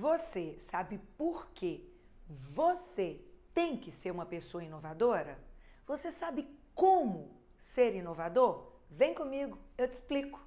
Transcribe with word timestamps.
Você 0.00 0.56
sabe 0.62 0.98
por 1.18 1.50
que 1.50 1.86
você 2.26 3.20
tem 3.52 3.76
que 3.76 3.92
ser 3.92 4.10
uma 4.10 4.24
pessoa 4.24 4.64
inovadora? 4.64 5.38
Você 5.86 6.10
sabe 6.10 6.48
como 6.74 7.38
ser 7.58 7.94
inovador? 7.94 8.72
Vem 8.90 9.12
comigo, 9.12 9.58
eu 9.76 9.86
te 9.86 9.92
explico. 9.92 10.40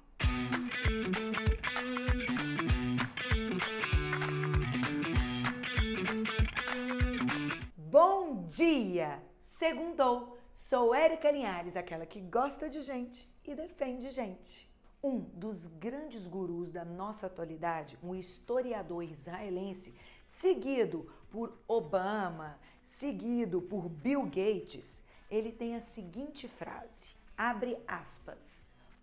Bom 7.76 8.42
dia! 8.42 9.22
Segundou! 9.56 10.36
Sou 10.50 10.92
Érica 10.92 11.30
Linhares, 11.30 11.76
aquela 11.76 12.06
que 12.06 12.20
gosta 12.20 12.68
de 12.68 12.80
gente 12.80 13.32
e 13.44 13.54
defende 13.54 14.10
gente. 14.10 14.73
Um 15.04 15.18
dos 15.18 15.66
grandes 15.66 16.26
gurus 16.26 16.72
da 16.72 16.82
nossa 16.82 17.26
atualidade, 17.26 17.98
um 18.02 18.14
historiador 18.14 19.04
israelense, 19.04 19.94
seguido 20.24 21.12
por 21.30 21.58
Obama, 21.68 22.58
seguido 22.86 23.60
por 23.60 23.86
Bill 23.86 24.22
Gates, 24.22 25.02
ele 25.30 25.52
tem 25.52 25.76
a 25.76 25.82
seguinte 25.82 26.48
frase: 26.48 27.14
abre 27.36 27.76
aspas. 27.86 28.38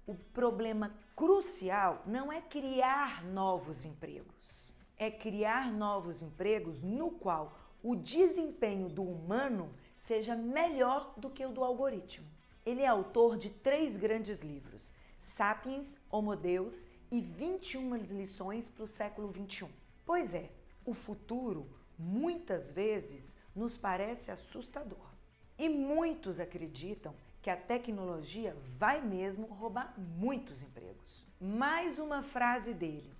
O 0.07 0.15
problema 0.15 0.91
crucial 1.15 2.01
não 2.07 2.33
é 2.33 2.41
criar 2.41 3.23
novos 3.23 3.85
empregos, 3.85 4.73
é 4.97 5.11
criar 5.11 5.71
novos 5.71 6.23
empregos 6.23 6.81
no 6.81 7.11
qual 7.11 7.55
o 7.83 7.95
desempenho 7.95 8.89
do 8.89 9.03
humano 9.03 9.71
seja 9.99 10.35
melhor 10.35 11.13
do 11.15 11.29
que 11.29 11.45
o 11.45 11.51
do 11.51 11.63
algoritmo. 11.63 12.25
Ele 12.65 12.81
é 12.81 12.87
autor 12.87 13.37
de 13.37 13.51
três 13.51 13.97
grandes 13.97 14.41
livros: 14.41 14.91
Sapiens, 15.35 15.95
Homo 16.09 16.35
Deus 16.35 16.85
e 17.09 17.21
21 17.21 17.95
lições 17.95 18.69
para 18.69 18.83
o 18.83 18.87
século 18.87 19.29
21. 19.29 19.69
Pois 20.05 20.33
é, 20.33 20.49
o 20.85 20.93
futuro 20.93 21.67
muitas 21.97 22.71
vezes 22.71 23.35
nos 23.55 23.77
parece 23.77 24.29
assustador. 24.29 25.11
E 25.57 25.69
muitos 25.69 26.39
acreditam 26.39 27.15
que 27.41 27.49
a 27.49 27.55
tecnologia 27.55 28.55
vai 28.77 29.01
mesmo 29.01 29.47
roubar 29.47 29.93
muitos 29.97 30.61
empregos. 30.61 31.23
Mais 31.39 31.97
uma 31.97 32.21
frase 32.21 32.73
dele. 32.73 33.11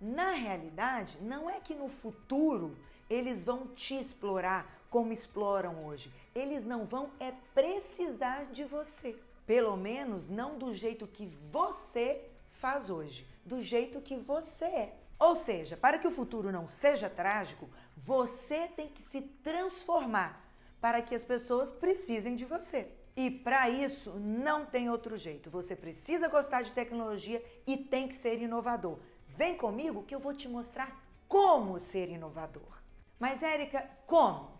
Na 0.00 0.32
realidade, 0.32 1.18
não 1.22 1.48
é 1.48 1.60
que 1.60 1.74
no 1.74 1.88
futuro 1.88 2.76
eles 3.08 3.42
vão 3.42 3.68
te 3.68 3.94
explorar 3.94 4.86
como 4.90 5.12
exploram 5.12 5.86
hoje. 5.86 6.12
Eles 6.34 6.64
não 6.64 6.84
vão 6.84 7.10
é 7.18 7.32
precisar 7.54 8.46
de 8.46 8.64
você. 8.64 9.18
Pelo 9.46 9.76
menos 9.76 10.28
não 10.30 10.58
do 10.58 10.72
jeito 10.72 11.06
que 11.06 11.26
você 11.50 12.30
faz 12.52 12.88
hoje, 12.88 13.26
do 13.44 13.62
jeito 13.62 14.00
que 14.00 14.16
você 14.16 14.64
é. 14.64 14.96
Ou 15.18 15.36
seja, 15.36 15.76
para 15.76 15.98
que 15.98 16.06
o 16.06 16.10
futuro 16.10 16.50
não 16.50 16.66
seja 16.66 17.08
trágico, 17.08 17.68
você 17.96 18.68
tem 18.68 18.88
que 18.88 19.02
se 19.02 19.20
transformar 19.20 20.42
para 20.80 21.00
que 21.00 21.14
as 21.14 21.24
pessoas 21.24 21.70
precisem 21.70 22.34
de 22.34 22.44
você. 22.44 22.88
E 23.16 23.30
para 23.30 23.70
isso 23.70 24.18
não 24.18 24.66
tem 24.66 24.90
outro 24.90 25.16
jeito. 25.16 25.48
Você 25.50 25.76
precisa 25.76 26.28
gostar 26.28 26.62
de 26.62 26.72
tecnologia 26.72 27.42
e 27.66 27.76
tem 27.76 28.08
que 28.08 28.16
ser 28.16 28.40
inovador. 28.42 28.98
Vem 29.28 29.56
comigo 29.56 30.02
que 30.02 30.14
eu 30.14 30.18
vou 30.18 30.34
te 30.34 30.48
mostrar 30.48 31.00
como 31.28 31.78
ser 31.78 32.08
inovador. 32.08 32.82
Mas 33.18 33.42
Érica, 33.42 33.88
como? 34.06 34.52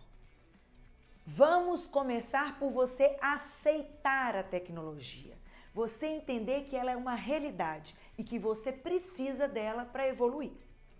Vamos 1.27 1.86
começar 1.86 2.58
por 2.58 2.70
você 2.70 3.17
aceitar 3.19 4.36
a 4.36 4.42
tecnologia. 4.42 5.34
Você 5.72 6.06
entender 6.06 6.64
que 6.64 6.77
ela 6.77 6.91
é 6.91 6.97
uma 6.97 7.14
realidade 7.14 7.97
e 8.19 8.22
que 8.22 8.39
você 8.39 8.70
precisa 8.70 9.48
dela 9.48 9.86
para 9.86 10.06
evoluir. 10.06 10.53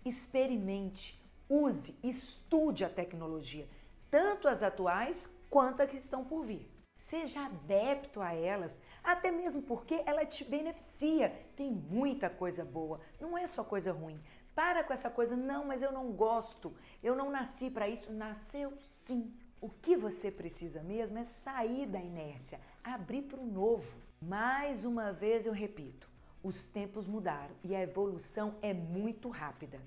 Experimente, 0.03 1.21
use, 1.47 1.95
estude 2.01 2.83
a 2.83 2.89
tecnologia, 2.89 3.69
tanto 4.09 4.47
as 4.47 4.63
atuais 4.63 5.29
quanto 5.47 5.81
as 5.81 5.89
que 5.91 5.97
estão 5.97 6.25
por 6.25 6.43
vir. 6.43 6.67
Seja 7.07 7.45
adepto 7.45 8.19
a 8.19 8.33
elas, 8.33 8.79
até 9.03 9.29
mesmo 9.29 9.61
porque 9.61 10.01
ela 10.07 10.25
te 10.25 10.43
beneficia. 10.43 11.29
Tem 11.55 11.69
muita 11.71 12.31
coisa 12.31 12.65
boa, 12.65 12.99
não 13.21 13.37
é 13.37 13.45
só 13.47 13.63
coisa 13.63 13.91
ruim. 13.91 14.19
Para 14.55 14.83
com 14.83 14.91
essa 14.91 15.09
coisa, 15.09 15.35
não, 15.35 15.65
mas 15.65 15.83
eu 15.83 15.91
não 15.91 16.11
gosto, 16.13 16.75
eu 17.03 17.15
não 17.15 17.29
nasci 17.29 17.69
para 17.69 17.87
isso. 17.87 18.11
Nasceu 18.11 18.73
sim. 18.81 19.31
O 19.65 19.69
que 19.81 19.97
você 19.97 20.29
precisa 20.29 20.83
mesmo 20.83 21.17
é 21.17 21.25
sair 21.25 21.87
da 21.87 21.99
inércia, 21.99 22.61
abrir 22.83 23.23
para 23.23 23.39
o 23.39 23.47
novo. 23.47 23.97
Mais 24.21 24.85
uma 24.85 25.11
vez 25.11 25.47
eu 25.47 25.53
repito: 25.53 26.07
os 26.43 26.67
tempos 26.67 27.07
mudaram 27.07 27.55
e 27.63 27.75
a 27.75 27.81
evolução 27.81 28.59
é 28.61 28.75
muito 28.75 29.27
rápida. 29.27 29.81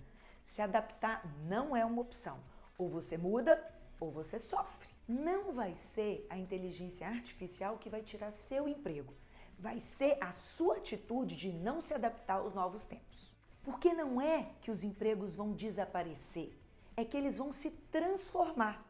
Se 0.45 0.61
adaptar 0.61 1.25
não 1.47 1.77
é 1.77 1.85
uma 1.85 2.03
opção. 2.03 2.41
Ou 2.77 2.89
você 2.89 3.17
muda 3.17 3.65
ou 4.01 4.11
você 4.11 4.41
sofre. 4.41 4.89
Não 5.07 5.53
vai 5.53 5.77
ser 5.77 6.27
a 6.29 6.37
inteligência 6.37 7.07
artificial 7.07 7.79
que 7.79 7.89
vai 7.89 8.03
tirar 8.03 8.33
seu 8.33 8.67
emprego. 8.67 9.15
Vai 9.57 9.79
ser 9.79 10.19
a 10.21 10.33
sua 10.33 10.79
atitude 10.79 11.37
de 11.37 11.53
não 11.53 11.81
se 11.81 11.95
adaptar 11.95 12.39
aos 12.39 12.53
novos 12.53 12.85
tempos. 12.85 13.33
Porque 13.63 13.93
não 13.93 14.21
é 14.21 14.51
que 14.61 14.73
os 14.73 14.83
empregos 14.83 15.37
vão 15.37 15.53
desaparecer, 15.53 16.53
é 16.97 17.05
que 17.05 17.17
eles 17.17 17.39
vão 17.39 17.53
se 17.53 17.71
transformar. 17.93 18.88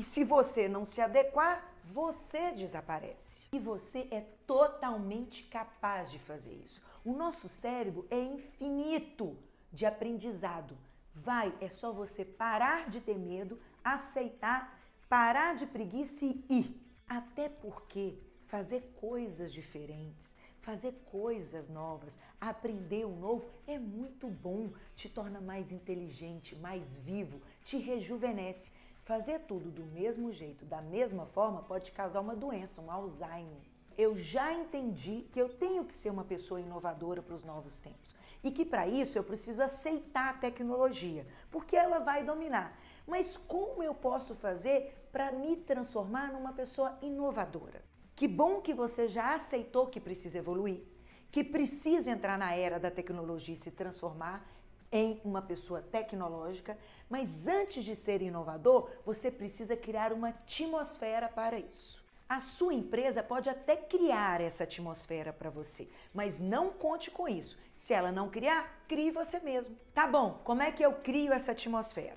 E 0.00 0.02
se 0.02 0.24
você 0.24 0.66
não 0.66 0.86
se 0.86 0.98
adequar, 0.98 1.62
você 1.92 2.52
desaparece. 2.52 3.42
E 3.52 3.58
você 3.58 4.08
é 4.10 4.24
totalmente 4.46 5.42
capaz 5.42 6.10
de 6.10 6.18
fazer 6.18 6.54
isso. 6.64 6.80
O 7.04 7.12
nosso 7.12 7.50
cérebro 7.50 8.06
é 8.10 8.18
infinito 8.18 9.36
de 9.70 9.84
aprendizado. 9.84 10.74
Vai, 11.14 11.54
é 11.60 11.68
só 11.68 11.92
você 11.92 12.24
parar 12.24 12.88
de 12.88 12.98
ter 12.98 13.18
medo, 13.18 13.60
aceitar, 13.84 14.80
parar 15.06 15.54
de 15.54 15.66
preguiça 15.66 16.24
e 16.24 16.46
ir. 16.48 16.80
Até 17.06 17.50
porque 17.50 18.16
fazer 18.46 18.94
coisas 18.98 19.52
diferentes, 19.52 20.34
fazer 20.62 20.94
coisas 21.10 21.68
novas, 21.68 22.18
aprender 22.40 23.04
o 23.04 23.14
novo 23.14 23.44
é 23.66 23.78
muito 23.78 24.28
bom, 24.28 24.72
te 24.96 25.10
torna 25.10 25.42
mais 25.42 25.72
inteligente, 25.72 26.56
mais 26.56 26.98
vivo, 26.98 27.38
te 27.62 27.76
rejuvenesce. 27.76 28.72
Fazer 29.02 29.40
tudo 29.40 29.70
do 29.70 29.84
mesmo 29.84 30.32
jeito, 30.32 30.64
da 30.64 30.80
mesma 30.80 31.26
forma, 31.26 31.62
pode 31.62 31.90
causar 31.92 32.20
uma 32.20 32.36
doença, 32.36 32.80
um 32.80 32.90
Alzheimer 32.90 33.70
eu 34.00 34.16
já 34.16 34.52
entendi 34.52 35.26
que 35.30 35.38
eu 35.38 35.48
tenho 35.48 35.84
que 35.84 35.92
ser 35.92 36.08
uma 36.08 36.24
pessoa 36.24 36.60
inovadora 36.60 37.20
para 37.20 37.34
os 37.34 37.44
novos 37.44 37.78
tempos 37.78 38.14
e 38.42 38.50
que 38.50 38.64
para 38.64 38.88
isso 38.88 39.18
eu 39.18 39.22
preciso 39.22 39.62
aceitar 39.62 40.30
a 40.30 40.38
tecnologia, 40.38 41.26
porque 41.50 41.76
ela 41.76 41.98
vai 41.98 42.24
dominar. 42.24 42.78
Mas 43.06 43.36
como 43.36 43.82
eu 43.82 43.94
posso 43.94 44.34
fazer 44.34 45.08
para 45.12 45.30
me 45.30 45.54
transformar 45.56 46.32
numa 46.32 46.52
pessoa 46.54 46.96
inovadora? 47.02 47.84
Que 48.16 48.26
bom 48.26 48.62
que 48.62 48.72
você 48.72 49.06
já 49.06 49.34
aceitou 49.34 49.86
que 49.86 50.00
precisa 50.00 50.38
evoluir, 50.38 50.82
que 51.30 51.44
precisa 51.44 52.10
entrar 52.10 52.38
na 52.38 52.54
era 52.54 52.80
da 52.80 52.90
tecnologia 52.90 53.54
e 53.54 53.58
se 53.58 53.70
transformar 53.70 54.46
em 54.92 55.20
uma 55.24 55.40
pessoa 55.40 55.82
tecnológica, 55.82 56.76
mas 57.08 57.46
antes 57.46 57.84
de 57.84 57.94
ser 57.94 58.22
inovador, 58.22 58.90
você 59.04 59.30
precisa 59.30 59.76
criar 59.76 60.12
uma 60.12 60.30
atmosfera 60.30 61.28
para 61.28 61.58
isso. 61.58 62.00
A 62.28 62.40
sua 62.40 62.74
empresa 62.74 63.24
pode 63.24 63.50
até 63.50 63.74
criar 63.76 64.40
essa 64.40 64.62
atmosfera 64.62 65.32
para 65.32 65.50
você, 65.50 65.88
mas 66.14 66.38
não 66.38 66.70
conte 66.70 67.10
com 67.10 67.28
isso. 67.28 67.58
Se 67.74 67.92
ela 67.92 68.12
não 68.12 68.30
criar, 68.30 68.84
crie 68.86 69.10
você 69.10 69.40
mesmo. 69.40 69.76
Tá 69.92 70.06
bom, 70.06 70.40
como 70.44 70.62
é 70.62 70.70
que 70.70 70.84
eu 70.84 70.92
crio 70.92 71.32
essa 71.32 71.50
atmosfera? 71.50 72.16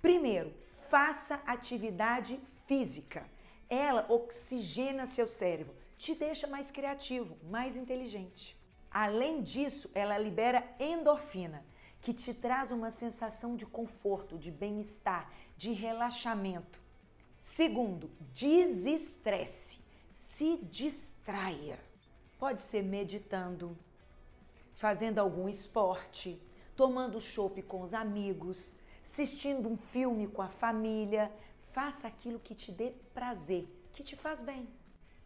Primeiro, 0.00 0.54
faça 0.88 1.42
atividade 1.46 2.40
física. 2.66 3.26
Ela 3.68 4.06
oxigena 4.08 5.06
seu 5.06 5.28
cérebro, 5.28 5.74
te 5.98 6.14
deixa 6.14 6.46
mais 6.46 6.70
criativo, 6.70 7.36
mais 7.42 7.76
inteligente. 7.76 8.58
Além 8.90 9.42
disso, 9.42 9.90
ela 9.94 10.16
libera 10.16 10.64
endorfina, 10.78 11.64
que 12.04 12.12
te 12.12 12.34
traz 12.34 12.70
uma 12.70 12.90
sensação 12.90 13.56
de 13.56 13.64
conforto, 13.64 14.38
de 14.38 14.50
bem-estar, 14.50 15.32
de 15.56 15.72
relaxamento. 15.72 16.78
Segundo, 17.38 18.10
desestresse. 18.34 19.80
Se 20.18 20.58
distraia. 20.64 21.80
Pode 22.38 22.62
ser 22.64 22.82
meditando, 22.82 23.74
fazendo 24.76 25.18
algum 25.18 25.48
esporte, 25.48 26.38
tomando 26.76 27.18
chopp 27.22 27.62
com 27.62 27.80
os 27.80 27.94
amigos, 27.94 28.70
assistindo 29.06 29.66
um 29.66 29.78
filme 29.78 30.28
com 30.28 30.42
a 30.42 30.48
família. 30.50 31.32
Faça 31.72 32.06
aquilo 32.06 32.38
que 32.38 32.54
te 32.54 32.70
dê 32.70 32.92
prazer, 33.14 33.66
que 33.94 34.02
te 34.02 34.14
faz 34.14 34.42
bem. 34.42 34.68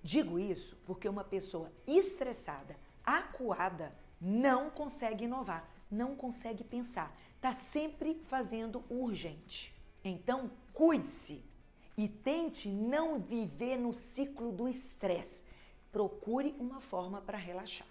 Digo 0.00 0.38
isso 0.38 0.76
porque 0.86 1.08
uma 1.08 1.24
pessoa 1.24 1.72
estressada, 1.88 2.76
acuada, 3.04 3.92
não 4.20 4.70
consegue 4.70 5.24
inovar, 5.24 5.68
não 5.90 6.14
consegue 6.14 6.64
pensar, 6.64 7.16
está 7.34 7.54
sempre 7.54 8.20
fazendo 8.28 8.84
urgente. 8.88 9.74
Então, 10.04 10.50
cuide-se 10.72 11.42
e 11.96 12.08
tente 12.08 12.68
não 12.68 13.18
viver 13.18 13.76
no 13.76 13.92
ciclo 13.92 14.52
do 14.52 14.68
estresse. 14.68 15.44
Procure 15.90 16.54
uma 16.58 16.80
forma 16.80 17.20
para 17.20 17.38
relaxar. 17.38 17.86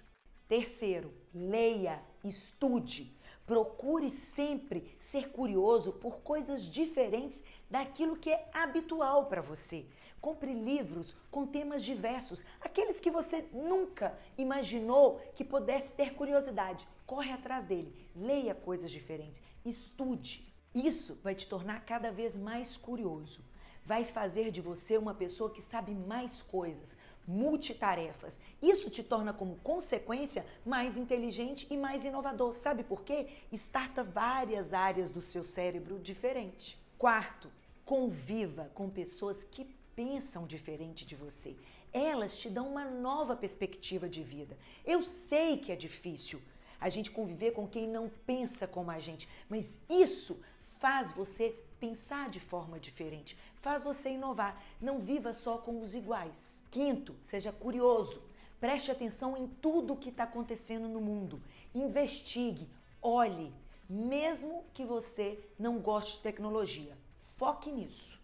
Terceiro, 0.47 1.13
leia, 1.33 2.01
estude, 2.23 3.13
Procure 3.47 4.11
sempre 4.11 4.97
ser 4.99 5.29
curioso 5.29 5.93
por 5.93 6.17
coisas 6.17 6.63
diferentes 6.63 7.41
daquilo 7.69 8.17
que 8.17 8.29
é 8.29 8.45
habitual 8.51 9.27
para 9.27 9.41
você. 9.41 9.85
Compre 10.19 10.53
livros 10.53 11.15
com 11.31 11.47
temas 11.47 11.81
diversos, 11.81 12.43
aqueles 12.59 12.99
que 12.99 13.09
você 13.09 13.45
nunca 13.53 14.19
imaginou 14.37 15.21
que 15.33 15.45
pudesse 15.45 15.93
ter 15.93 16.13
curiosidade. 16.13 16.85
Corre 17.07 17.31
atrás 17.31 17.63
dele, 17.63 17.95
leia 18.13 18.53
coisas 18.53 18.91
diferentes, 18.91 19.41
estude. 19.63 20.45
Isso 20.75 21.17
vai 21.23 21.33
te 21.33 21.47
tornar 21.47 21.85
cada 21.85 22.11
vez 22.11 22.35
mais 22.35 22.75
curioso. 22.75 23.45
Vai 23.85 24.03
fazer 24.03 24.51
de 24.51 24.59
você 24.59 24.97
uma 24.97 25.13
pessoa 25.13 25.49
que 25.49 25.61
sabe 25.61 25.93
mais 25.95 26.41
coisas, 26.41 26.97
multitarefas. 27.25 28.37
Isso 28.61 28.89
te 28.89 29.01
torna, 29.01 29.31
como 29.31 29.55
consequência, 29.59 30.45
mais 30.65 30.97
inteligente 30.97 31.65
e 31.69 31.77
mais 31.77 32.03
inovador. 32.03 32.53
Sabe 32.53 32.83
por 32.83 33.01
quê? 33.03 33.29
Starta 33.53 34.03
várias 34.03 34.73
áreas 34.73 35.09
do 35.09 35.21
seu 35.21 35.45
cérebro 35.45 35.99
diferente. 35.99 36.77
Quarto, 36.97 37.49
conviva 37.85 38.69
com 38.73 38.89
pessoas 38.89 39.41
que 39.45 39.63
pensam 39.95 40.45
diferente 40.45 41.05
de 41.05 41.15
você. 41.15 41.55
Elas 41.93 42.37
te 42.37 42.49
dão 42.49 42.69
uma 42.69 42.83
nova 42.83 43.33
perspectiva 43.33 44.09
de 44.09 44.21
vida. 44.21 44.57
Eu 44.85 45.05
sei 45.05 45.57
que 45.57 45.71
é 45.71 45.75
difícil 45.77 46.41
a 46.79 46.89
gente 46.89 47.11
conviver 47.11 47.51
com 47.51 47.67
quem 47.67 47.87
não 47.87 48.09
pensa 48.25 48.67
como 48.67 48.91
a 48.91 48.99
gente, 48.99 49.27
mas 49.49 49.79
isso 49.89 50.39
faz 50.79 51.11
você 51.11 51.55
pensar 51.79 52.29
de 52.29 52.39
forma 52.39 52.79
diferente, 52.79 53.37
faz 53.61 53.83
você 53.83 54.09
inovar. 54.09 54.61
Não 54.81 54.99
viva 54.99 55.33
só 55.33 55.57
com 55.57 55.81
os 55.81 55.95
iguais. 55.95 56.63
Quinto, 56.71 57.15
seja 57.23 57.51
curioso. 57.51 58.21
Preste 58.59 58.91
atenção 58.91 59.37
em 59.37 59.47
tudo 59.47 59.93
o 59.93 59.97
que 59.97 60.09
está 60.09 60.23
acontecendo 60.23 60.87
no 60.87 60.99
mundo. 60.99 61.41
Investigue, 61.73 62.67
olhe, 63.01 63.53
mesmo 63.87 64.63
que 64.73 64.83
você 64.83 65.39
não 65.59 65.77
goste 65.79 66.15
de 66.15 66.21
tecnologia. 66.21 66.97
Foque 67.35 67.71
nisso. 67.71 68.19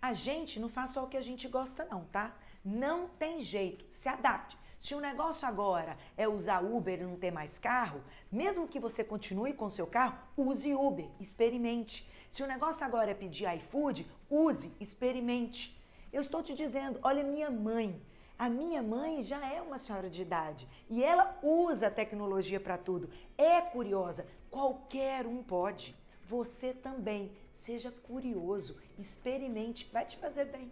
A 0.00 0.12
gente 0.12 0.60
não 0.60 0.68
faz 0.68 0.92
só 0.92 1.04
o 1.04 1.08
que 1.08 1.16
a 1.16 1.22
gente 1.22 1.48
gosta, 1.48 1.84
não, 1.86 2.04
tá? 2.04 2.36
Não 2.64 3.08
tem 3.08 3.40
jeito. 3.40 3.84
Se 3.90 4.08
adapte. 4.08 4.56
Se 4.78 4.94
o 4.94 5.00
negócio 5.00 5.46
agora 5.46 5.98
é 6.16 6.28
usar 6.28 6.62
Uber 6.62 7.00
e 7.00 7.04
não 7.04 7.16
ter 7.16 7.32
mais 7.32 7.58
carro, 7.58 8.00
mesmo 8.30 8.68
que 8.68 8.78
você 8.78 9.02
continue 9.02 9.52
com 9.52 9.68
seu 9.68 9.86
carro, 9.86 10.16
use 10.36 10.72
Uber, 10.72 11.08
experimente. 11.18 12.08
Se 12.30 12.44
o 12.44 12.46
negócio 12.46 12.86
agora 12.86 13.10
é 13.10 13.14
pedir 13.14 13.52
iFood, 13.56 14.06
use, 14.30 14.72
experimente. 14.80 15.76
Eu 16.12 16.22
estou 16.22 16.42
te 16.42 16.54
dizendo, 16.54 17.00
olha 17.02 17.24
minha 17.24 17.50
mãe. 17.50 18.00
A 18.38 18.48
minha 18.48 18.80
mãe 18.80 19.24
já 19.24 19.44
é 19.52 19.60
uma 19.60 19.80
senhora 19.80 20.08
de 20.08 20.22
idade 20.22 20.68
e 20.88 21.02
ela 21.02 21.36
usa 21.42 21.88
a 21.88 21.90
tecnologia 21.90 22.60
para 22.60 22.78
tudo. 22.78 23.10
É 23.36 23.60
curiosa, 23.60 24.28
qualquer 24.48 25.26
um 25.26 25.42
pode. 25.42 25.92
Você 26.22 26.72
também. 26.72 27.32
Seja 27.56 27.90
curioso, 27.90 28.76
experimente, 28.96 29.90
vai 29.92 30.06
te 30.06 30.16
fazer 30.16 30.44
bem. 30.44 30.70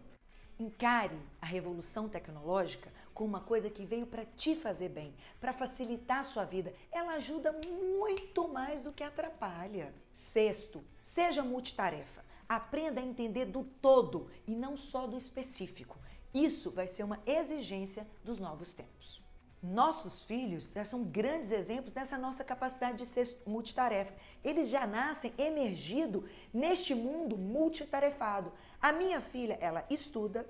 Encare 0.58 1.18
a 1.40 1.44
revolução 1.44 2.08
tecnológica 2.08 2.90
como 3.12 3.28
uma 3.28 3.40
coisa 3.40 3.68
que 3.68 3.84
veio 3.84 4.06
para 4.06 4.24
te 4.24 4.54
fazer 4.54 4.88
bem, 4.88 5.14
para 5.38 5.52
facilitar 5.52 6.20
a 6.20 6.24
sua 6.24 6.44
vida. 6.44 6.72
Ela 6.90 7.14
ajuda 7.14 7.52
muito 7.52 8.48
mais 8.48 8.82
do 8.82 8.92
que 8.92 9.04
atrapalha. 9.04 9.92
Sexto, 10.12 10.82
seja 11.14 11.42
multitarefa. 11.42 12.24
Aprenda 12.48 13.00
a 13.00 13.04
entender 13.04 13.46
do 13.46 13.64
todo 13.82 14.30
e 14.46 14.54
não 14.54 14.76
só 14.76 15.06
do 15.06 15.16
específico. 15.16 15.98
Isso 16.32 16.70
vai 16.70 16.86
ser 16.86 17.02
uma 17.02 17.20
exigência 17.26 18.06
dos 18.24 18.38
novos 18.38 18.72
tempos. 18.72 19.25
Nossos 19.62 20.24
filhos 20.24 20.70
são 20.84 21.02
grandes 21.02 21.50
exemplos 21.50 21.92
dessa 21.92 22.16
nossa 22.18 22.44
capacidade 22.44 22.98
de 22.98 23.06
ser 23.06 23.36
multitarefa. 23.46 24.12
Eles 24.44 24.68
já 24.68 24.86
nascem 24.86 25.32
emergido 25.38 26.28
neste 26.52 26.94
mundo 26.94 27.36
multitarefado. 27.36 28.52
A 28.80 28.92
minha 28.92 29.20
filha, 29.20 29.58
ela 29.60 29.84
estuda, 29.88 30.46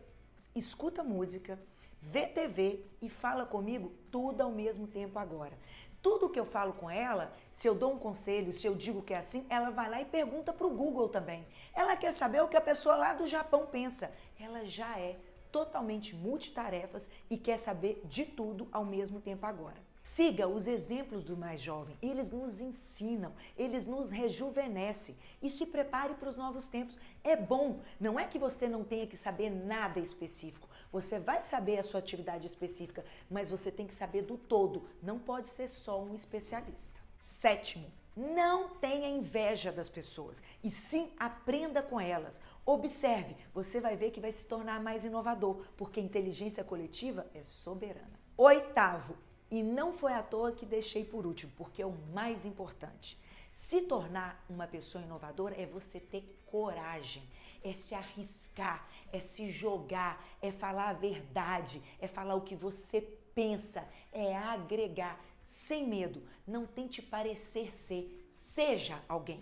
escuta 0.55 1.05
música, 1.05 1.59
vê 2.03 2.27
TV 2.27 2.81
e 3.01 3.09
fala 3.09 3.47
comigo 3.47 3.93
tudo 4.11 4.43
ao 4.43 4.51
mesmo 4.51 4.87
tempo 4.87 5.19
agora. 5.19 5.57
Tudo 6.03 6.29
que 6.29 6.39
eu 6.39 6.45
falo 6.45 6.73
com 6.75 6.91
ela, 6.91 7.33
se 7.53 7.67
eu 7.67 7.75
dou 7.75 7.93
um 7.93 7.99
conselho, 7.99 8.53
se 8.53 8.67
eu 8.67 8.75
digo 8.75 9.03
que 9.03 9.15
é 9.15 9.19
assim, 9.19 9.47
ela 9.49 9.71
vai 9.71 9.89
lá 9.89 10.01
e 10.01 10.05
pergunta 10.05 10.53
para 10.53 10.67
o 10.67 10.71
Google 10.71 11.09
também. 11.09 11.47
Ela 11.75 11.97
quer 11.97 12.15
saber 12.15 12.43
o 12.43 12.49
que 12.49 12.57
a 12.57 12.61
pessoa 12.61 12.97
lá 12.97 13.15
do 13.15 13.27
Japão 13.27 13.67
pensa. 13.67 14.13
Ela 14.39 14.65
já 14.65 14.99
é 14.99 15.17
totalmente 15.51 16.15
multitarefas 16.15 17.09
e 17.31 17.37
quer 17.37 17.59
saber 17.59 18.03
de 18.05 18.25
tudo 18.25 18.69
ao 18.73 18.85
mesmo 18.85 19.21
tempo 19.21 19.47
agora. 19.47 19.87
Siga 20.17 20.49
os 20.49 20.67
exemplos 20.67 21.23
do 21.23 21.37
mais 21.37 21.61
jovem, 21.61 21.95
eles 22.01 22.31
nos 22.31 22.59
ensinam, 22.59 23.35
eles 23.55 23.85
nos 23.85 24.09
rejuvenescem 24.11 25.15
e 25.43 25.51
se 25.51 25.67
prepare 25.67 26.15
para 26.15 26.31
os 26.31 26.39
novos 26.39 26.69
tempos. 26.69 26.99
É 27.23 27.37
bom, 27.37 27.81
não 28.01 28.19
é 28.19 28.27
que 28.27 28.39
você 28.39 28.67
não 28.67 28.83
tenha 28.83 29.07
que 29.07 29.17
saber 29.19 29.51
nada 29.51 30.01
específico, 30.01 30.71
você 30.91 31.19
vai 31.19 31.45
saber 31.45 31.79
a 31.79 31.83
sua 31.83 32.01
atividade 32.01 32.47
específica, 32.47 33.05
mas 33.29 33.51
você 33.51 33.71
tem 33.71 33.87
que 33.87 33.95
saber 33.95 34.23
do 34.23 34.39
todo, 34.39 34.89
não 35.03 35.19
pode 35.19 35.51
ser 35.51 35.69
só 35.69 36.03
um 36.03 36.15
especialista. 36.15 36.99
Sétimo, 37.19 37.93
não 38.17 38.71
tenha 38.71 39.11
inveja 39.11 39.71
das 39.71 39.91
pessoas 39.91 40.43
e 40.65 40.71
sim 40.71 41.13
aprenda 41.19 41.83
com 41.83 42.01
elas. 42.01 42.41
Observe, 42.69 43.37
você 43.55 43.81
vai 43.81 43.97
ver 43.97 44.11
que 44.11 44.21
vai 44.21 44.33
se 44.33 44.45
tornar 44.45 44.83
mais 44.83 45.05
inovador, 45.05 45.65
porque 45.77 46.01
inteligência 46.01 46.65
coletiva 46.65 47.25
é 47.33 47.45
soberana. 47.45 48.19
Oitavo, 48.37 49.17
e 49.49 49.63
não 49.63 49.93
foi 49.93 50.13
à 50.13 50.21
toa 50.21 50.51
que 50.51 50.67
deixei 50.67 51.05
por 51.05 51.25
último, 51.25 51.53
porque 51.57 51.81
é 51.81 51.87
o 51.87 51.97
mais 52.13 52.45
importante. 52.45 53.17
Se 53.53 53.83
tornar 53.83 54.45
uma 54.51 54.67
pessoa 54.67 55.05
inovadora 55.05 55.55
é 55.57 55.65
você 55.65 56.01
ter 56.01 56.43
coragem, 56.47 57.23
é 57.63 57.73
se 57.73 57.95
arriscar, 57.95 58.89
é 59.13 59.21
se 59.21 59.49
jogar, 59.49 60.25
é 60.43 60.51
falar 60.51 60.89
a 60.89 60.93
verdade, 60.93 61.81
é 62.01 62.09
falar 62.09 62.35
o 62.35 62.41
que 62.41 62.57
você 62.57 63.01
pensa, 63.33 63.87
é 64.13 64.37
agregar 64.37 65.21
sem 65.45 65.87
medo. 65.87 66.21
Não 66.45 66.67
tente 66.67 67.01
parecer 67.01 67.73
ser, 67.77 68.29
seja 68.29 69.01
alguém. 69.09 69.41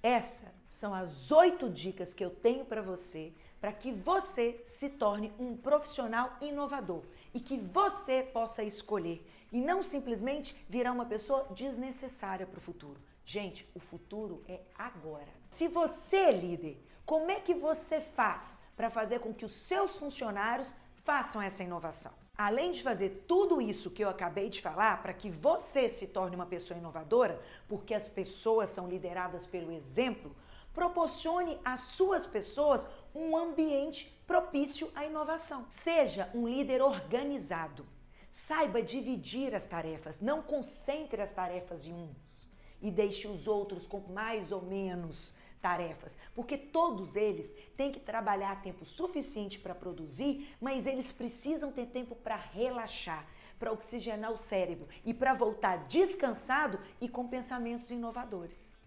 Essas 0.00 0.59
são 0.70 0.94
as 0.94 1.30
oito 1.30 1.68
dicas 1.68 2.14
que 2.14 2.24
eu 2.24 2.30
tenho 2.30 2.64
para 2.64 2.80
você 2.80 3.34
para 3.60 3.72
que 3.72 3.92
você 3.92 4.62
se 4.64 4.88
torne 4.88 5.32
um 5.38 5.56
profissional 5.56 6.34
inovador 6.40 7.02
e 7.34 7.38
que 7.38 7.58
você 7.58 8.22
possa 8.22 8.62
escolher 8.62 9.24
e 9.52 9.60
não 9.60 9.82
simplesmente 9.82 10.56
virar 10.68 10.92
uma 10.92 11.04
pessoa 11.04 11.46
desnecessária 11.54 12.46
para 12.46 12.58
o 12.58 12.62
futuro. 12.62 12.98
Gente, 13.24 13.68
o 13.74 13.80
futuro 13.80 14.42
é 14.48 14.60
agora. 14.76 15.28
Se 15.50 15.68
você 15.68 16.16
é 16.16 16.32
líder, 16.32 16.82
como 17.04 17.30
é 17.30 17.38
que 17.38 17.54
você 17.54 18.00
faz 18.00 18.58
para 18.74 18.90
fazer 18.90 19.20
com 19.20 19.34
que 19.34 19.44
os 19.44 19.54
seus 19.54 19.96
funcionários 19.96 20.72
façam 21.04 21.42
essa 21.42 21.62
inovação? 21.62 22.12
Além 22.36 22.70
de 22.70 22.82
fazer 22.82 23.24
tudo 23.28 23.60
isso 23.60 23.90
que 23.90 24.02
eu 24.02 24.08
acabei 24.08 24.48
de 24.48 24.62
falar 24.62 25.02
para 25.02 25.12
que 25.12 25.28
você 25.28 25.90
se 25.90 26.06
torne 26.06 26.34
uma 26.34 26.46
pessoa 26.46 26.78
inovadora, 26.78 27.38
porque 27.68 27.92
as 27.92 28.08
pessoas 28.08 28.70
são 28.70 28.88
lideradas 28.88 29.46
pelo 29.46 29.70
exemplo, 29.70 30.34
proporcione 30.72 31.58
às 31.64 31.80
suas 31.82 32.26
pessoas 32.26 32.86
um 33.14 33.36
ambiente 33.36 34.20
propício 34.26 34.90
à 34.94 35.04
inovação. 35.04 35.66
Seja 35.82 36.30
um 36.34 36.48
líder 36.48 36.82
organizado. 36.82 37.86
Saiba 38.30 38.80
dividir 38.80 39.54
as 39.54 39.66
tarefas, 39.66 40.20
não 40.20 40.42
concentre 40.42 41.20
as 41.20 41.32
tarefas 41.32 41.86
em 41.86 41.92
uns 41.92 42.50
e 42.80 42.90
deixe 42.90 43.26
os 43.26 43.46
outros 43.46 43.86
com 43.86 44.00
mais 44.12 44.52
ou 44.52 44.62
menos 44.62 45.34
tarefas, 45.60 46.16
porque 46.34 46.56
todos 46.56 47.14
eles 47.16 47.52
têm 47.76 47.92
que 47.92 48.00
trabalhar 48.00 48.62
tempo 48.62 48.86
suficiente 48.86 49.58
para 49.58 49.74
produzir, 49.74 50.56
mas 50.60 50.86
eles 50.86 51.12
precisam 51.12 51.70
ter 51.70 51.86
tempo 51.86 52.14
para 52.14 52.36
relaxar, 52.36 53.26
para 53.58 53.72
oxigenar 53.72 54.32
o 54.32 54.38
cérebro 54.38 54.88
e 55.04 55.12
para 55.12 55.34
voltar 55.34 55.86
descansado 55.86 56.80
e 57.00 57.08
com 57.08 57.28
pensamentos 57.28 57.90
inovadores. 57.90 58.79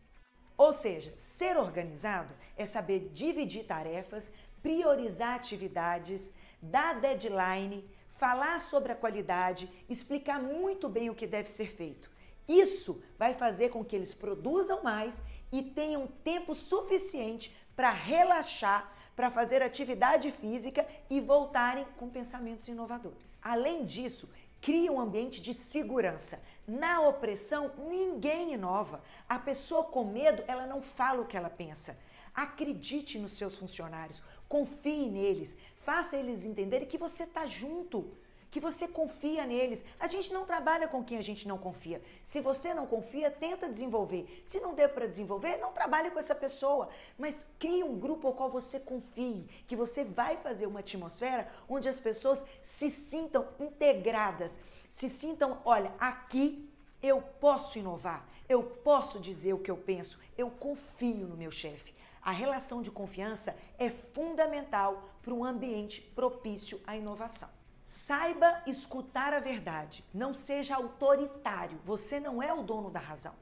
Ou 0.63 0.72
seja, 0.72 1.13
ser 1.17 1.58
organizado 1.58 2.34
é 2.55 2.65
saber 2.65 3.10
dividir 3.13 3.65
tarefas, 3.65 4.32
priorizar 4.62 5.36
atividades, 5.36 6.32
dar 6.62 7.01
deadline, 7.01 7.84
falar 8.15 8.62
sobre 8.62 8.93
a 8.93 8.96
qualidade, 8.96 9.70
explicar 9.89 10.41
muito 10.41 10.88
bem 10.88 11.10
o 11.10 11.15
que 11.15 11.27
deve 11.27 11.50
ser 11.50 11.67
feito. 11.67 12.10
Isso 12.48 13.03
vai 13.20 13.34
fazer 13.34 13.72
com 13.72 13.84
que 13.84 13.93
eles 13.93 14.13
produzam 14.13 14.82
mais 14.82 15.22
e 15.51 15.62
tenham 15.62 16.08
tempo 16.08 16.55
suficiente 16.55 17.53
para 17.75 17.91
relaxar, 17.91 18.89
para 19.17 19.29
fazer 19.29 19.62
atividade 19.62 20.32
física 20.32 20.88
e 21.10 21.20
voltarem 21.20 21.86
com 21.98 22.08
pensamentos 22.10 22.70
inovadores. 22.70 23.38
Além 23.41 23.84
disso, 23.84 24.29
cria 24.62 24.93
um 24.93 25.01
ambiente 25.01 25.41
de 25.41 25.53
segurança. 25.53 26.41
Na 26.67 27.01
opressão, 27.01 27.72
ninguém 27.89 28.53
inova. 28.53 29.01
A 29.27 29.38
pessoa 29.38 29.84
com 29.84 30.03
medo, 30.03 30.43
ela 30.48 30.65
não 30.65 30.82
fala 30.82 31.22
o 31.22 31.25
que 31.25 31.36
ela 31.36 31.50
pensa. 31.50 31.98
Acredite 32.34 33.20
nos 33.20 33.34
seus 33.34 33.55
funcionários, 33.55 34.24
confie 34.48 35.10
neles, 35.10 35.55
faça 35.77 36.15
eles 36.15 36.46
entenderem 36.46 36.88
que 36.88 36.98
você 36.98 37.24
está 37.24 37.46
junto 37.46 38.12
que 38.53 38.60
você 38.60 38.88
confia 38.88 39.48
neles. 39.48 39.84
A 40.00 40.08
gente 40.08 40.32
não 40.32 40.46
trabalha 40.46 40.88
com 40.88 41.03
quem 41.03 41.17
a 41.17 41.24
gente 41.24 41.48
não 41.48 41.58
confia. 41.58 42.00
Se 42.24 42.39
você 42.39 42.72
não 42.72 42.86
confia, 42.86 43.32
tenta 43.32 43.67
desenvolver. 43.67 44.43
Se 44.46 44.60
não 44.60 44.75
der 44.75 44.89
para 44.89 45.08
desenvolver, 45.08 45.58
não 45.58 45.74
trabalhe 45.74 46.12
com 46.12 46.20
essa 46.20 46.36
pessoa, 46.36 46.88
mas 47.17 47.43
crie 47.58 47.84
um 47.84 47.98
grupo 47.98 48.27
ao 48.27 48.36
qual 48.36 48.51
você 48.51 48.79
confie, 48.79 49.48
que 49.65 49.75
você 49.75 50.03
vai 50.03 50.38
fazer 50.38 50.67
uma 50.67 50.82
atmosfera 50.82 51.51
onde 51.67 51.89
as 51.89 52.00
pessoas 52.00 52.46
se 52.62 52.91
sintam 52.91 53.48
integradas, 53.60 54.60
se 54.93 55.09
sintam, 55.09 55.59
olha, 55.65 55.91
aqui 56.00 56.69
eu 57.01 57.21
posso 57.21 57.77
inovar, 57.77 58.25
eu 58.47 58.63
posso 58.63 59.19
dizer 59.19 59.53
o 59.53 59.59
que 59.59 59.71
eu 59.71 59.75
penso, 59.75 60.19
eu 60.38 60.50
confio 60.50 61.27
no 61.27 61.35
meu 61.35 61.51
chefe. 61.51 61.93
A 62.21 62.31
relação 62.31 62.81
de 62.81 62.89
confiança 62.89 63.53
é 63.77 63.89
fundamental 63.89 65.09
para 65.21 65.33
um 65.33 65.43
ambiente 65.43 66.00
propício 66.00 66.79
à 66.88 66.95
inovação. 66.95 67.50
Saiba 67.85 68.62
escutar 68.67 69.33
a 69.33 69.39
verdade, 69.39 70.05
não 70.13 70.33
seja 70.33 70.75
autoritário, 70.75 71.79
você 71.83 72.19
não 72.19 72.41
é 72.41 72.53
o 72.53 72.63
dono 72.63 72.89
da 72.89 73.00
razão. 73.00 73.33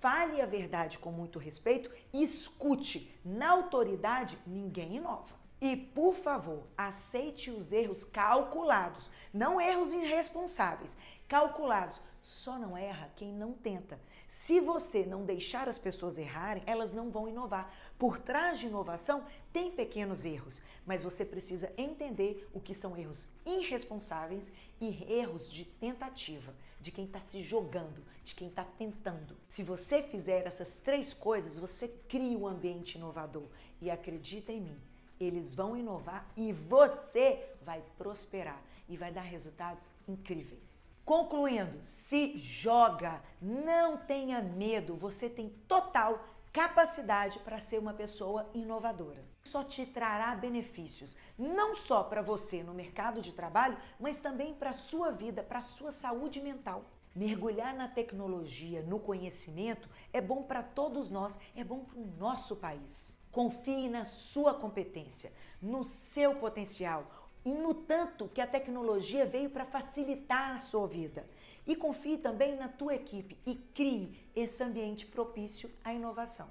Fale 0.00 0.40
a 0.40 0.46
verdade 0.46 0.98
com 0.98 1.12
muito 1.12 1.38
respeito 1.38 1.90
e 2.12 2.24
escute. 2.24 3.14
Na 3.24 3.50
autoridade, 3.50 4.36
ninguém 4.44 4.96
inova. 4.96 5.41
E, 5.62 5.76
por 5.76 6.16
favor, 6.16 6.64
aceite 6.76 7.48
os 7.48 7.70
erros 7.70 8.02
calculados, 8.02 9.08
não 9.32 9.60
erros 9.60 9.92
irresponsáveis, 9.92 10.96
calculados. 11.28 12.02
Só 12.20 12.58
não 12.58 12.76
erra 12.76 13.12
quem 13.14 13.32
não 13.32 13.52
tenta. 13.52 14.00
Se 14.28 14.58
você 14.58 15.06
não 15.06 15.24
deixar 15.24 15.68
as 15.68 15.78
pessoas 15.78 16.18
errarem, 16.18 16.64
elas 16.66 16.92
não 16.92 17.12
vão 17.12 17.28
inovar. 17.28 17.72
Por 17.96 18.18
trás 18.18 18.58
de 18.58 18.66
inovação 18.66 19.24
tem 19.52 19.70
pequenos 19.70 20.24
erros, 20.24 20.60
mas 20.84 21.00
você 21.00 21.24
precisa 21.24 21.72
entender 21.78 22.48
o 22.52 22.60
que 22.60 22.74
são 22.74 22.96
erros 22.96 23.28
irresponsáveis 23.46 24.50
e 24.80 25.04
erros 25.12 25.48
de 25.48 25.64
tentativa, 25.64 26.52
de 26.80 26.90
quem 26.90 27.04
está 27.04 27.20
se 27.20 27.40
jogando, 27.40 28.04
de 28.24 28.34
quem 28.34 28.48
está 28.48 28.64
tentando. 28.64 29.36
Se 29.46 29.62
você 29.62 30.02
fizer 30.02 30.44
essas 30.44 30.74
três 30.78 31.14
coisas, 31.14 31.56
você 31.56 31.86
cria 32.08 32.36
um 32.36 32.48
ambiente 32.48 32.96
inovador. 32.96 33.46
E 33.80 33.90
acredita 33.90 34.50
em 34.52 34.60
mim, 34.60 34.80
eles 35.22 35.54
vão 35.54 35.76
inovar 35.76 36.26
e 36.36 36.52
você 36.52 37.54
vai 37.62 37.82
prosperar 37.96 38.62
e 38.88 38.96
vai 38.96 39.12
dar 39.12 39.22
resultados 39.22 39.90
incríveis. 40.06 40.88
Concluindo, 41.04 41.84
se 41.84 42.36
joga, 42.38 43.20
não 43.40 43.96
tenha 43.96 44.40
medo, 44.40 44.94
você 44.96 45.28
tem 45.28 45.48
total 45.66 46.24
capacidade 46.52 47.38
para 47.40 47.60
ser 47.60 47.78
uma 47.78 47.94
pessoa 47.94 48.48
inovadora. 48.54 49.24
Só 49.42 49.64
te 49.64 49.84
trará 49.84 50.34
benefícios, 50.36 51.16
não 51.36 51.74
só 51.74 52.04
para 52.04 52.22
você 52.22 52.62
no 52.62 52.74
mercado 52.74 53.20
de 53.20 53.32
trabalho, 53.32 53.76
mas 53.98 54.18
também 54.18 54.54
para 54.54 54.70
a 54.70 54.74
sua 54.74 55.10
vida, 55.10 55.42
para 55.42 55.58
a 55.58 55.62
sua 55.62 55.90
saúde 55.90 56.40
mental. 56.40 56.84
Mergulhar 57.14 57.74
na 57.74 57.88
tecnologia, 57.88 58.82
no 58.82 59.00
conhecimento, 59.00 59.88
é 60.12 60.20
bom 60.20 60.42
para 60.44 60.62
todos 60.62 61.10
nós, 61.10 61.36
é 61.56 61.64
bom 61.64 61.80
para 61.84 61.98
o 61.98 62.06
nosso 62.18 62.56
país. 62.56 63.18
Confie 63.32 63.88
na 63.88 64.04
sua 64.04 64.54
competência, 64.54 65.32
no 65.60 65.84
seu 65.84 66.36
potencial, 66.36 67.06
e 67.44 67.50
no 67.50 67.74
tanto 67.74 68.28
que 68.28 68.40
a 68.40 68.46
tecnologia 68.46 69.26
veio 69.26 69.50
para 69.50 69.64
facilitar 69.64 70.52
a 70.52 70.60
sua 70.60 70.86
vida. 70.86 71.24
E 71.66 71.74
confie 71.74 72.18
também 72.18 72.56
na 72.56 72.68
tua 72.68 72.94
equipe 72.94 73.36
e 73.46 73.54
crie 73.54 74.16
esse 74.36 74.62
ambiente 74.62 75.06
propício 75.06 75.70
à 75.84 75.92
inovação. 75.92 76.48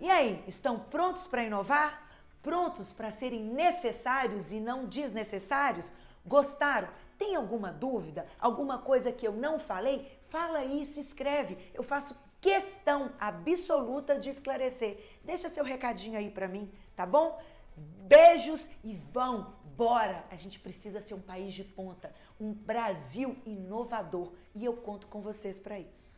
E 0.00 0.10
aí, 0.10 0.42
estão 0.46 0.78
prontos 0.78 1.26
para 1.26 1.44
inovar? 1.44 2.10
Prontos 2.42 2.92
para 2.92 3.12
serem 3.12 3.42
necessários 3.42 4.52
e 4.52 4.60
não 4.60 4.86
desnecessários? 4.86 5.92
Gostaram? 6.26 6.88
Tem 7.18 7.36
alguma 7.36 7.72
dúvida? 7.72 8.26
Alguma 8.38 8.78
coisa 8.78 9.12
que 9.12 9.26
eu 9.26 9.32
não 9.32 9.58
falei? 9.58 10.10
Fala 10.28 10.58
aí, 10.58 10.86
se 10.86 11.00
inscreve. 11.00 11.56
Eu 11.72 11.82
faço 11.82 12.16
questão 12.44 13.10
absoluta 13.18 14.18
de 14.18 14.28
esclarecer. 14.28 14.92
Deixa 15.24 15.48
seu 15.48 15.64
recadinho 15.64 16.18
aí 16.18 16.30
para 16.30 16.46
mim, 16.46 16.70
tá 16.94 17.06
bom? 17.06 17.40
Beijos 18.06 18.68
e 18.84 18.92
vão, 19.14 19.54
bora! 19.74 20.22
A 20.30 20.36
gente 20.36 20.60
precisa 20.60 21.00
ser 21.00 21.14
um 21.14 21.22
país 21.22 21.54
de 21.54 21.64
ponta, 21.64 22.14
um 22.38 22.52
Brasil 22.52 23.34
inovador 23.46 24.34
e 24.54 24.62
eu 24.62 24.74
conto 24.74 25.06
com 25.06 25.22
vocês 25.22 25.58
para 25.58 25.80
isso. 25.80 26.12